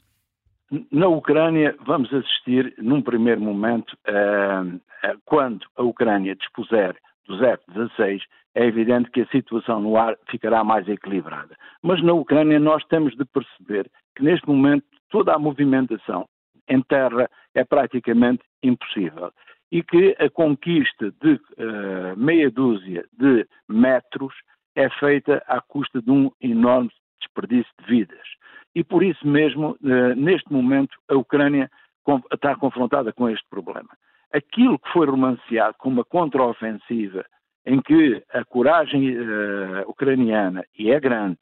Na 0.89 1.07
Ucrânia, 1.07 1.75
vamos 1.85 2.13
assistir, 2.13 2.73
num 2.77 3.01
primeiro 3.01 3.41
momento, 3.41 3.97
quando 5.25 5.65
a 5.75 5.83
Ucrânia 5.83 6.35
dispuser 6.35 6.95
dos 7.27 7.41
F-16, 7.41 8.21
é 8.55 8.65
evidente 8.65 9.09
que 9.11 9.21
a 9.21 9.27
situação 9.27 9.81
no 9.81 9.97
ar 9.97 10.17
ficará 10.29 10.63
mais 10.63 10.87
equilibrada. 10.87 11.55
Mas 11.81 12.01
na 12.01 12.13
Ucrânia 12.13 12.59
nós 12.59 12.83
temos 12.85 13.15
de 13.15 13.25
perceber 13.25 13.89
que 14.15 14.23
neste 14.23 14.47
momento 14.47 14.85
toda 15.09 15.33
a 15.33 15.39
movimentação 15.39 16.27
em 16.67 16.81
terra 16.81 17.29
é 17.53 17.63
praticamente 17.63 18.43
impossível 18.63 19.31
e 19.71 19.81
que 19.83 20.15
a 20.19 20.29
conquista 20.29 21.13
de 21.21 21.33
uh, 21.33 22.17
meia 22.17 22.49
dúzia 22.49 23.05
de 23.13 23.45
metros 23.69 24.33
é 24.75 24.89
feita 24.89 25.43
à 25.47 25.61
custa 25.61 26.01
de 26.01 26.11
um 26.11 26.31
enorme 26.41 26.89
desperdício 27.21 27.71
de 27.79 27.85
vidas. 27.87 28.27
E 28.73 28.83
por 28.83 29.03
isso 29.03 29.27
mesmo, 29.27 29.77
eh, 29.83 30.15
neste 30.15 30.51
momento, 30.51 30.97
a 31.09 31.15
Ucrânia 31.15 31.69
está 32.33 32.55
confrontada 32.55 33.11
com 33.13 33.29
este 33.29 33.45
problema. 33.49 33.89
Aquilo 34.33 34.79
que 34.79 34.89
foi 34.91 35.05
romanceado 35.05 35.75
como 35.77 35.97
uma 35.97 36.05
contraofensiva, 36.05 37.25
em 37.65 37.81
que 37.81 38.23
a 38.33 38.43
coragem 38.43 39.17
uh, 39.17 39.87
ucraniana, 39.87 40.65
e 40.77 40.89
é 40.89 40.99
grande, 40.99 41.37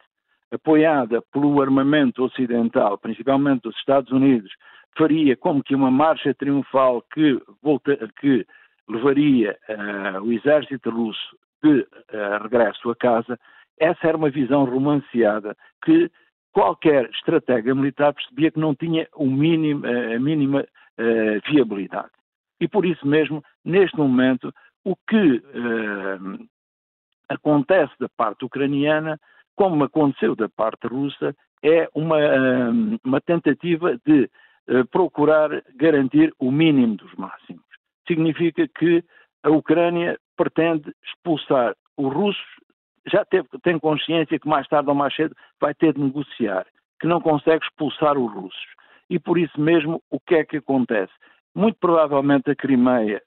apoiada 0.51 1.21
pelo 1.31 1.61
armamento 1.61 2.23
ocidental, 2.23 2.97
principalmente 2.97 3.61
dos 3.61 3.77
Estados 3.77 4.11
Unidos, 4.11 4.51
faria 4.97 5.37
como 5.37 5.63
que 5.63 5.75
uma 5.75 5.91
marcha 5.91 6.33
triunfal 6.33 7.03
que, 7.13 7.39
volta, 7.61 7.97
que 8.19 8.45
levaria 8.89 9.57
uh, 9.69 10.21
o 10.21 10.33
exército 10.33 10.89
russo 10.89 11.37
de 11.63 11.81
uh, 11.81 12.43
regresso 12.43 12.89
a 12.89 12.95
casa, 12.95 13.39
essa 13.79 14.07
era 14.07 14.17
uma 14.17 14.29
visão 14.29 14.65
romanceada 14.65 15.55
que 15.83 16.11
qualquer 16.51 17.09
estratega 17.11 17.75
militar 17.75 18.13
percebia 18.13 18.51
que 18.51 18.59
não 18.59 18.75
tinha 18.75 19.07
mínimo, 19.17 19.85
eh, 19.85 20.15
a 20.15 20.19
mínima 20.19 20.61
uh, 20.61 21.51
viabilidade. 21.51 22.11
E 22.59 22.67
por 22.67 22.85
isso 22.85 23.07
mesmo, 23.07 23.43
neste 23.63 23.97
momento, 23.97 24.53
o 24.83 24.95
que 24.95 25.37
uh, 25.37 26.47
acontece 27.29 27.93
da 27.99 28.09
parte 28.09 28.45
ucraniana, 28.45 29.19
como 29.55 29.83
aconteceu 29.83 30.35
da 30.35 30.49
parte 30.49 30.87
russa, 30.87 31.35
é 31.63 31.87
uma, 31.93 32.17
uh, 32.17 32.99
uma 33.03 33.21
tentativa 33.21 33.97
de 34.05 34.29
procurar 34.91 35.63
garantir 35.75 36.31
o 36.37 36.51
mínimo 36.51 36.95
dos 36.95 37.11
máximos. 37.15 37.63
Significa 38.07 38.67
que 38.67 39.03
a 39.41 39.49
Ucrânia 39.49 40.15
pretende 40.37 40.93
expulsar 41.03 41.75
os 41.97 42.13
russos 42.13 42.58
já 43.11 43.25
teve, 43.25 43.47
tem 43.63 43.79
consciência 43.79 44.39
que 44.39 44.47
mais 44.47 44.67
tarde 44.67 44.89
ou 44.89 44.95
mais 44.95 45.15
cedo 45.15 45.35
vai 45.59 45.73
ter 45.73 45.93
de 45.93 46.01
negociar, 46.01 46.65
que 46.99 47.07
não 47.07 47.21
consegue 47.21 47.63
expulsar 47.63 48.17
os 48.17 48.31
russos. 48.31 48.79
E 49.09 49.19
por 49.19 49.37
isso 49.37 49.59
mesmo, 49.59 50.01
o 50.09 50.19
que 50.19 50.35
é 50.35 50.45
que 50.45 50.57
acontece? 50.57 51.11
Muito 51.55 51.77
provavelmente 51.79 52.51
a 52.51 52.55
Crimeia 52.55 53.21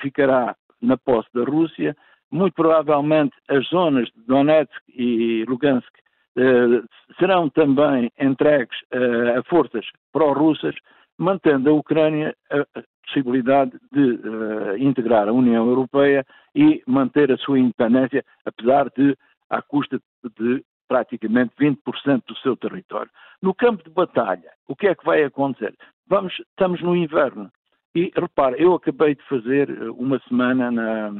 ficará 0.00 0.56
na 0.80 0.96
posse 0.96 1.28
da 1.34 1.44
Rússia, 1.44 1.96
muito 2.30 2.54
provavelmente 2.54 3.34
as 3.48 3.66
zonas 3.68 4.08
de 4.08 4.22
Donetsk 4.26 4.82
e 4.88 5.44
Lugansk 5.46 5.88
eh, 6.36 6.82
serão 7.18 7.48
também 7.48 8.10
entregues 8.18 8.76
eh, 8.90 9.38
a 9.38 9.42
forças 9.44 9.86
pró-russas, 10.12 10.74
mantendo 11.18 11.70
a 11.70 11.72
Ucrânia 11.72 12.34
a 12.50 12.82
possibilidade 13.06 13.72
de 13.92 14.00
uh, 14.00 14.76
integrar 14.78 15.28
a 15.28 15.32
União 15.32 15.66
Europeia 15.66 16.26
e 16.54 16.82
manter 16.86 17.30
a 17.30 17.36
sua 17.38 17.58
independência, 17.58 18.24
apesar 18.44 18.90
de, 18.96 19.16
à 19.48 19.62
custa 19.62 20.00
de 20.38 20.64
praticamente 20.88 21.52
20% 21.58 22.22
do 22.26 22.36
seu 22.38 22.56
território. 22.56 23.10
No 23.42 23.54
campo 23.54 23.82
de 23.84 23.90
batalha, 23.90 24.50
o 24.68 24.74
que 24.74 24.86
é 24.86 24.94
que 24.94 25.04
vai 25.04 25.22
acontecer? 25.22 25.74
Vamos, 26.08 26.32
estamos 26.50 26.80
no 26.82 26.96
inverno. 26.96 27.50
E 27.94 28.12
repare, 28.14 28.62
eu 28.62 28.74
acabei 28.74 29.14
de 29.14 29.22
fazer 29.22 29.70
eh, 29.70 29.90
uma 29.90 30.18
semana 30.28 30.70
na, 30.70 31.10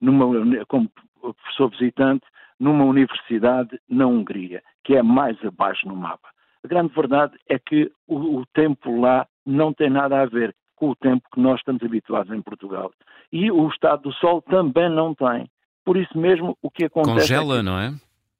numa, 0.00 0.64
como 0.66 0.90
professor 1.20 1.70
visitante 1.70 2.26
numa 2.58 2.84
universidade 2.84 3.80
na 3.88 4.06
Hungria, 4.06 4.62
que 4.84 4.96
é 4.96 5.02
mais 5.02 5.42
abaixo 5.44 5.88
no 5.88 5.96
mapa. 5.96 6.28
A 6.64 6.68
grande 6.68 6.94
verdade 6.94 7.36
é 7.48 7.58
que 7.58 7.90
o, 8.06 8.40
o 8.40 8.46
tempo 8.54 9.00
lá 9.00 9.26
não 9.46 9.72
tem 9.72 9.90
nada 9.90 10.20
a 10.20 10.26
ver 10.26 10.54
com 10.76 10.90
o 10.90 10.96
tempo 10.96 11.22
que 11.32 11.40
nós 11.40 11.58
estamos 11.58 11.82
habituados 11.82 12.32
em 12.32 12.42
Portugal. 12.42 12.90
E 13.32 13.50
o 13.50 13.68
estado 13.68 14.02
do 14.02 14.12
sol 14.14 14.42
também 14.42 14.88
não 14.88 15.14
tem. 15.14 15.48
Por 15.84 15.96
isso 15.96 16.16
mesmo, 16.18 16.56
o 16.62 16.70
que 16.70 16.84
acontece. 16.84 17.32
Congela, 17.32 17.54
é 17.54 17.58
que, 17.58 17.64
não 17.64 17.78
é? 17.78 17.94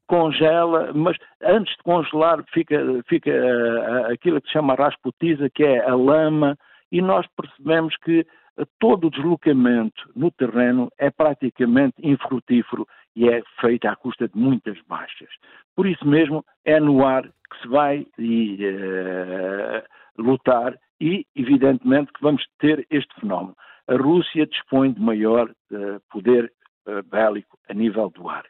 Congela, 0.07 0.93
mas 0.95 1.17
antes 1.43 1.75
de 1.77 1.83
congelar 1.83 2.43
fica, 2.53 2.79
fica 3.09 3.31
uh, 3.31 4.13
aquilo 4.13 4.41
que 4.41 4.49
se 4.49 4.55
chama 4.55 4.75
rasputiza, 4.75 5.49
que 5.51 5.63
é 5.63 5.89
a 5.89 5.95
lama, 5.95 6.57
e 6.91 7.01
nós 7.01 7.27
percebemos 7.37 7.95
que 7.99 8.27
todo 8.79 9.07
o 9.07 9.11
deslocamento 9.11 10.11
no 10.15 10.31
terreno 10.31 10.91
é 10.99 11.11
praticamente 11.11 11.95
infrutífero 12.03 12.87
e 13.17 13.29
é 13.29 13.43
feito 13.61 13.87
à 13.87 13.97
custa 13.97 14.29
de 14.29 14.37
muitas 14.37 14.81
baixas. 14.83 15.31
Por 15.75 15.87
isso 15.87 16.07
mesmo, 16.07 16.45
é 16.65 16.79
no 16.79 17.05
ar 17.05 17.25
que 17.25 17.63
se 17.63 17.69
vai 17.69 18.07
e, 18.19 18.59
uh, 18.65 20.23
lutar 20.23 20.79
e, 21.01 21.27
evidentemente, 21.35 22.13
que 22.13 22.23
vamos 22.23 22.45
ter 22.59 22.87
este 22.91 23.13
fenómeno. 23.21 23.57
A 23.89 23.97
Rússia 23.97 24.47
dispõe 24.47 24.93
de 24.93 25.01
maior 25.01 25.51
uh, 25.51 26.01
poder 26.11 26.53
uh, 26.87 27.03
bélico 27.11 27.59
a 27.69 27.75
nível 27.75 28.11
do 28.11 28.29
ar. 28.29 28.45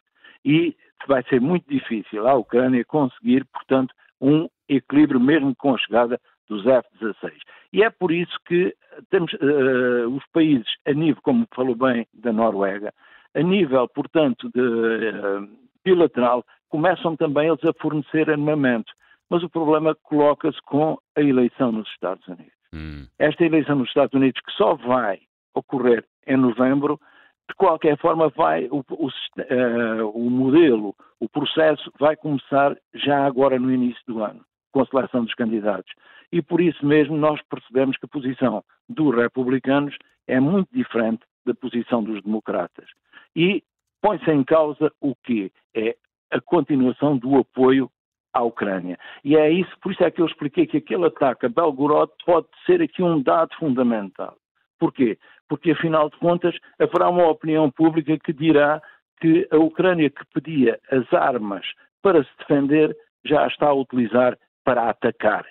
E 0.45 0.77
vai 1.07 1.23
ser 1.25 1.41
muito 1.41 1.69
difícil 1.69 2.27
à 2.29 2.35
Ucrânia 2.35 2.85
conseguir, 2.85 3.45
portanto, 3.47 3.95
um 4.21 4.49
equilíbrio 4.69 5.21
mesmo 5.21 5.55
com 5.57 5.75
a 5.75 5.79
chegada 5.79 6.21
dos 6.49 6.67
F-16. 6.67 7.33
E 7.73 7.83
é 7.83 7.91
por 7.91 8.13
isso 8.13 8.37
que 8.47 8.75
temos 9.09 9.33
uh, 9.35 10.09
os 10.09 10.25
países, 10.33 10.69
a 10.87 10.93
nível, 10.93 11.23
como 11.23 11.47
falou 11.55 11.75
bem, 11.75 12.07
da 12.13 12.33
Noruega, 12.33 12.93
a 13.35 13.43
nível, 13.43 13.89
portanto, 13.89 14.51
de, 14.55 14.61
uh, 14.61 15.49
bilateral, 15.85 16.45
começam 16.69 17.17
também 17.17 17.49
eles 17.49 17.65
a 17.65 17.73
fornecer 17.81 18.31
armamento. 18.31 18.93
Mas 19.29 19.43
o 19.43 19.49
problema 19.49 19.95
coloca-se 20.03 20.61
com 20.63 20.99
a 21.17 21.21
eleição 21.21 21.71
nos 21.71 21.89
Estados 21.91 22.27
Unidos. 22.27 22.53
Hum. 22.75 23.07
Esta 23.19 23.45
eleição 23.45 23.77
nos 23.77 23.89
Estados 23.89 24.15
Unidos, 24.15 24.41
que 24.45 24.53
só 24.53 24.75
vai 24.75 25.21
ocorrer 25.55 26.05
em 26.27 26.37
novembro, 26.37 27.01
de 27.49 27.55
qualquer 27.57 27.99
forma 27.99 28.29
vai 28.29 28.67
o, 28.71 28.85
o, 28.91 29.07
uh, 29.07 30.09
o 30.15 30.31
modelo, 30.31 30.95
o 31.19 31.29
processo 31.29 31.93
vai 31.99 32.17
começar 32.17 32.77
já 32.95 33.25
agora 33.25 33.59
no 33.59 33.73
início 33.73 34.03
do 34.07 34.23
ano, 34.23 34.45
com 34.73 34.81
a 34.81 34.87
seleção 34.87 35.25
dos 35.25 35.35
candidatos. 35.35 35.93
E 36.33 36.41
por 36.41 36.61
isso 36.61 36.85
mesmo 36.87 37.17
nós 37.17 37.41
percebemos 37.49 37.97
que 37.97 38.07
a 38.07 38.09
posição 38.09 38.65
dos 38.89 39.15
republicanos 39.15 39.97
é 40.29 40.39
muito 40.39 40.69
diferente 40.73 41.23
da 41.45 41.55
posição 41.55 42.03
dos 42.03 42.23
democratas. 42.23 42.89
E 43.35 43.63
põe-se 44.03 44.31
em 44.31 44.45
causa 44.45 44.93
o 45.01 45.15
quê? 45.15 45.51
É 45.75 45.97
a 46.31 46.41
continuação 46.41 47.17
do 47.17 47.37
apoio 47.37 47.91
à 48.33 48.43
Ucrânia. 48.43 48.99
E 49.25 49.37
é 49.37 49.51
isso, 49.51 49.71
por 49.81 49.93
isso 49.93 50.05
é 50.05 50.11
que 50.11 50.21
eu 50.21 50.27
expliquei 50.27 50.67
que 50.67 50.79
aquele 50.79 51.07
ataque 51.07 51.47
a 51.47 51.49
Belgorod 51.49 52.11
pode 52.25 52.47
ser 52.65 52.81
aqui 52.81 53.03
um 53.03 53.23
dado 53.23 53.55
fundamental. 53.57 54.37
Porquê? 54.79 55.19
Porque, 55.49 55.73
afinal 55.73 56.09
de 56.09 56.17
contas, 56.19 56.57
haverá 56.79 57.09
uma 57.09 57.29
opinião 57.29 57.71
pública 57.71 58.17
que 58.19 58.33
dirá 58.33 58.81
que 59.21 59.47
a 59.51 59.57
Ucrânia 59.59 60.09
que 60.09 60.25
pedia 60.33 60.81
as 60.91 61.13
armas 61.13 61.67
para 62.03 62.25
se 62.25 62.31
defender 62.39 62.97
já 63.25 63.47
está 63.47 63.67
a 63.67 63.75
utilizar 63.75 64.39
para 64.65 64.89
atacar. 64.89 65.45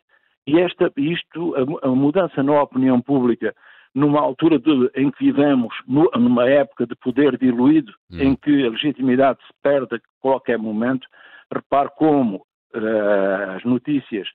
E 0.47 0.59
esta, 0.59 0.91
isto, 0.97 1.53
a, 1.55 1.87
a 1.87 1.89
mudança 1.89 2.41
na 2.41 2.63
opinião 2.63 2.99
pública, 2.99 3.53
numa 3.93 4.19
altura 4.19 4.59
de, 4.59 4.91
em 4.95 5.09
que 5.11 5.25
vivemos, 5.25 5.73
numa 5.87 6.47
época 6.47 6.85
de 6.85 6.95
poder 6.95 7.37
diluído, 7.37 7.91
hum. 8.11 8.19
em 8.19 8.35
que 8.35 8.65
a 8.65 8.69
legitimidade 8.69 9.39
se 9.45 9.53
perde 9.61 9.95
a 9.95 9.99
qualquer 10.19 10.57
momento, 10.57 11.07
repare 11.51 11.89
como 11.97 12.37
uh, 12.75 13.51
as 13.55 13.63
notícias 13.63 14.27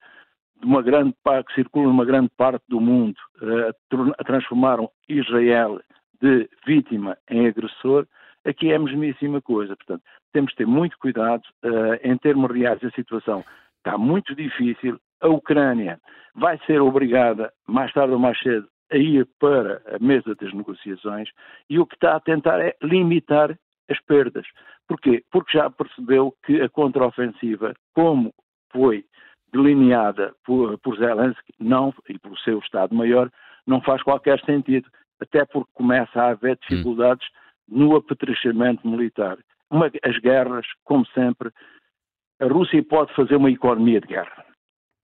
de 0.59 0.65
uma 0.65 0.81
grande 0.81 1.13
parte, 1.23 1.47
que 1.47 1.55
circulam 1.55 1.89
numa 1.89 2.05
grande 2.05 2.29
parte 2.37 2.63
do 2.67 2.79
mundo, 2.79 3.17
uh, 3.41 4.23
transformaram 4.25 4.89
Israel 5.07 5.79
de 6.21 6.49
vítima 6.65 7.17
em 7.29 7.47
agressor, 7.47 8.05
aqui 8.45 8.71
é 8.71 8.75
a 8.75 8.79
mesmíssima 8.79 9.41
coisa. 9.41 9.75
Portanto, 9.75 10.03
temos 10.33 10.51
de 10.51 10.57
ter 10.57 10.67
muito 10.67 10.97
cuidado 10.97 11.43
uh, 11.63 11.99
em 12.03 12.17
termos 12.17 12.51
reais 12.51 12.83
a 12.83 12.91
situação 12.91 13.43
está 13.85 13.97
muito 13.97 14.35
difícil. 14.35 14.99
A 15.21 15.27
Ucrânia 15.27 15.99
vai 16.33 16.59
ser 16.65 16.81
obrigada, 16.81 17.53
mais 17.67 17.93
tarde 17.93 18.13
ou 18.13 18.19
mais 18.19 18.37
cedo, 18.39 18.67
a 18.91 18.97
ir 18.97 19.27
para 19.39 19.81
a 19.95 19.99
mesa 19.99 20.35
das 20.35 20.53
negociações 20.53 21.29
e 21.69 21.79
o 21.79 21.85
que 21.85 21.95
está 21.95 22.15
a 22.15 22.19
tentar 22.19 22.59
é 22.59 22.75
limitar 22.81 23.57
as 23.89 23.99
perdas. 24.01 24.45
Porquê? 24.87 25.23
Porque 25.31 25.57
já 25.57 25.69
percebeu 25.69 26.33
que 26.45 26.61
a 26.61 26.69
contraofensiva, 26.69 27.73
como 27.93 28.33
foi 28.71 29.05
delineada 29.51 30.33
por, 30.45 30.77
por 30.79 30.97
Zelensky, 30.97 31.53
não, 31.59 31.93
e 32.09 32.19
pelo 32.19 32.37
seu 32.39 32.59
Estado-Maior, 32.59 33.31
não 33.65 33.81
faz 33.81 34.03
qualquer 34.03 34.39
sentido, 34.41 34.89
até 35.19 35.45
porque 35.45 35.71
começa 35.73 36.21
a 36.21 36.29
haver 36.31 36.57
dificuldades 36.57 37.27
no 37.67 37.95
apetrechamento 37.95 38.87
militar. 38.87 39.37
Uma, 39.71 39.89
as 40.03 40.17
guerras, 40.19 40.65
como 40.83 41.05
sempre, 41.07 41.49
a 42.39 42.45
Rússia 42.45 42.83
pode 42.83 43.13
fazer 43.15 43.35
uma 43.35 43.49
economia 43.49 44.01
de 44.01 44.07
guerra. 44.07 44.44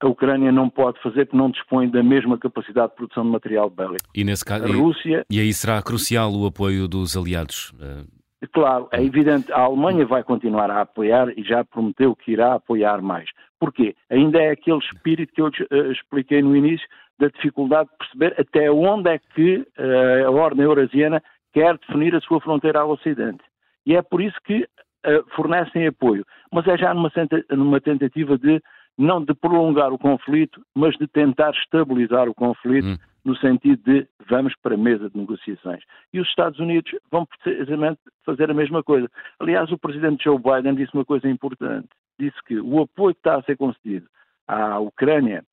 A 0.02 0.08
Ucrânia 0.08 0.50
não 0.50 0.68
pode 0.68 1.00
fazer 1.00 1.26
porque 1.26 1.36
não 1.36 1.50
dispõe 1.50 1.88
da 1.88 2.02
mesma 2.02 2.36
capacidade 2.36 2.90
de 2.90 2.96
produção 2.96 3.24
de 3.24 3.30
material 3.30 3.70
bélico. 3.70 4.04
E 4.14 4.24
nesse 4.24 4.44
caso, 4.44 4.64
a 4.64 4.76
Rússia, 4.76 5.24
e, 5.30 5.36
e 5.36 5.40
aí 5.40 5.52
será 5.52 5.80
crucial 5.80 6.32
o 6.32 6.46
apoio 6.46 6.88
dos 6.88 7.16
aliados. 7.16 7.72
Eh, 7.80 8.04
Claro, 8.52 8.88
é 8.90 9.02
evidente, 9.02 9.52
a 9.52 9.60
Alemanha 9.60 10.04
vai 10.04 10.24
continuar 10.24 10.68
a 10.68 10.80
apoiar 10.80 11.28
e 11.38 11.44
já 11.44 11.64
prometeu 11.64 12.16
que 12.16 12.32
irá 12.32 12.54
apoiar 12.54 13.00
mais. 13.00 13.28
Porquê? 13.60 13.94
Ainda 14.10 14.42
é 14.42 14.50
aquele 14.50 14.78
espírito 14.78 15.32
que 15.32 15.40
eu 15.40 15.46
uh, 15.46 15.92
expliquei 15.92 16.42
no 16.42 16.56
início 16.56 16.86
da 17.20 17.28
dificuldade 17.28 17.88
de 17.90 17.96
perceber 17.98 18.34
até 18.40 18.68
onde 18.68 19.10
é 19.10 19.18
que 19.18 19.58
uh, 19.58 20.26
a 20.26 20.30
ordem 20.30 20.64
eurasiana 20.64 21.22
quer 21.52 21.78
definir 21.78 22.16
a 22.16 22.20
sua 22.20 22.40
fronteira 22.40 22.80
ao 22.80 22.90
Ocidente. 22.90 23.44
E 23.86 23.94
é 23.94 24.02
por 24.02 24.20
isso 24.20 24.36
que 24.44 24.64
uh, 24.64 25.24
fornecem 25.36 25.86
apoio. 25.86 26.24
Mas 26.50 26.66
é 26.66 26.76
já 26.76 26.92
numa, 26.92 27.12
numa 27.50 27.80
tentativa 27.80 28.36
de 28.36 28.60
não 28.98 29.24
de 29.24 29.34
prolongar 29.34 29.92
o 29.92 29.98
conflito, 29.98 30.60
mas 30.74 30.96
de 30.96 31.06
tentar 31.06 31.50
estabilizar 31.50 32.28
o 32.28 32.34
conflito. 32.34 32.86
Hum 32.86 32.98
no 33.24 33.36
sentido 33.36 33.80
de 33.84 34.06
vamos 34.28 34.54
para 34.62 34.74
a 34.74 34.78
mesa 34.78 35.08
de 35.08 35.16
negociações. 35.16 35.82
E 36.12 36.20
os 36.20 36.28
Estados 36.28 36.58
Unidos 36.58 36.92
vão 37.10 37.26
precisamente 37.26 38.00
fazer 38.24 38.50
a 38.50 38.54
mesma 38.54 38.82
coisa. 38.82 39.08
Aliás, 39.38 39.70
o 39.70 39.78
presidente 39.78 40.24
Joe 40.24 40.38
Biden 40.38 40.74
disse 40.74 40.94
uma 40.94 41.04
coisa 41.04 41.28
importante. 41.28 41.88
Disse 42.18 42.36
que 42.46 42.58
o 42.58 42.80
apoio 42.80 43.14
que 43.14 43.20
está 43.20 43.36
a 43.36 43.42
ser 43.42 43.56
concedido 43.56 44.06
à 44.46 44.78
Ucrânia, 44.78 45.44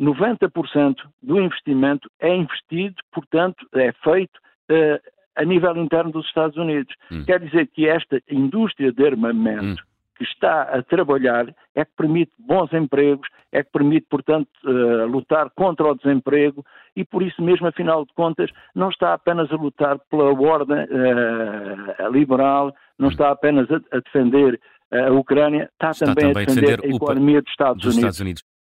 90% 0.00 0.96
do 1.22 1.40
investimento 1.40 2.10
é 2.20 2.34
investido, 2.34 2.96
portanto, 3.12 3.66
é 3.74 3.92
feito 3.92 4.36
uh, 4.70 5.00
a 5.36 5.44
nível 5.44 5.76
interno 5.76 6.12
dos 6.12 6.26
Estados 6.26 6.56
Unidos. 6.56 6.94
Hum. 7.10 7.24
Quer 7.24 7.40
dizer 7.40 7.68
que 7.68 7.88
esta 7.88 8.20
indústria 8.30 8.92
de 8.92 9.06
armamento 9.06 9.82
hum 9.82 9.93
que 10.16 10.24
está 10.24 10.62
a 10.62 10.82
trabalhar 10.82 11.46
é 11.74 11.84
que 11.84 11.90
permite 11.96 12.32
bons 12.38 12.72
empregos, 12.72 13.26
é 13.52 13.62
que 13.62 13.70
permite, 13.70 14.06
portanto, 14.08 14.48
uh, 14.64 15.06
lutar 15.06 15.50
contra 15.50 15.86
o 15.86 15.94
desemprego 15.94 16.64
e 16.96 17.04
por 17.04 17.22
isso 17.22 17.42
mesmo, 17.42 17.66
afinal 17.66 18.04
de 18.04 18.12
contas, 18.14 18.50
não 18.74 18.88
está 18.88 19.14
apenas 19.14 19.50
a 19.50 19.56
lutar 19.56 19.98
pela 20.10 20.32
ordem 20.32 20.84
uh, 20.84 22.10
liberal, 22.12 22.74
não 22.98 23.08
está 23.08 23.30
apenas 23.30 23.68
a, 23.70 23.76
a 23.96 24.00
defender 24.00 24.60
a 24.92 25.12
Ucrânia, 25.12 25.68
está, 25.72 25.90
está 25.90 26.06
também, 26.06 26.32
também, 26.32 26.42
a 26.42 26.46
defender, 26.46 26.80
a 26.84 26.88
economia 26.88 27.42
dos 27.42 27.50
Estados, 27.50 27.82
dos 27.82 27.94
Unidos. 27.94 27.98
Estados 27.98 28.20
Unidos. 28.20 28.53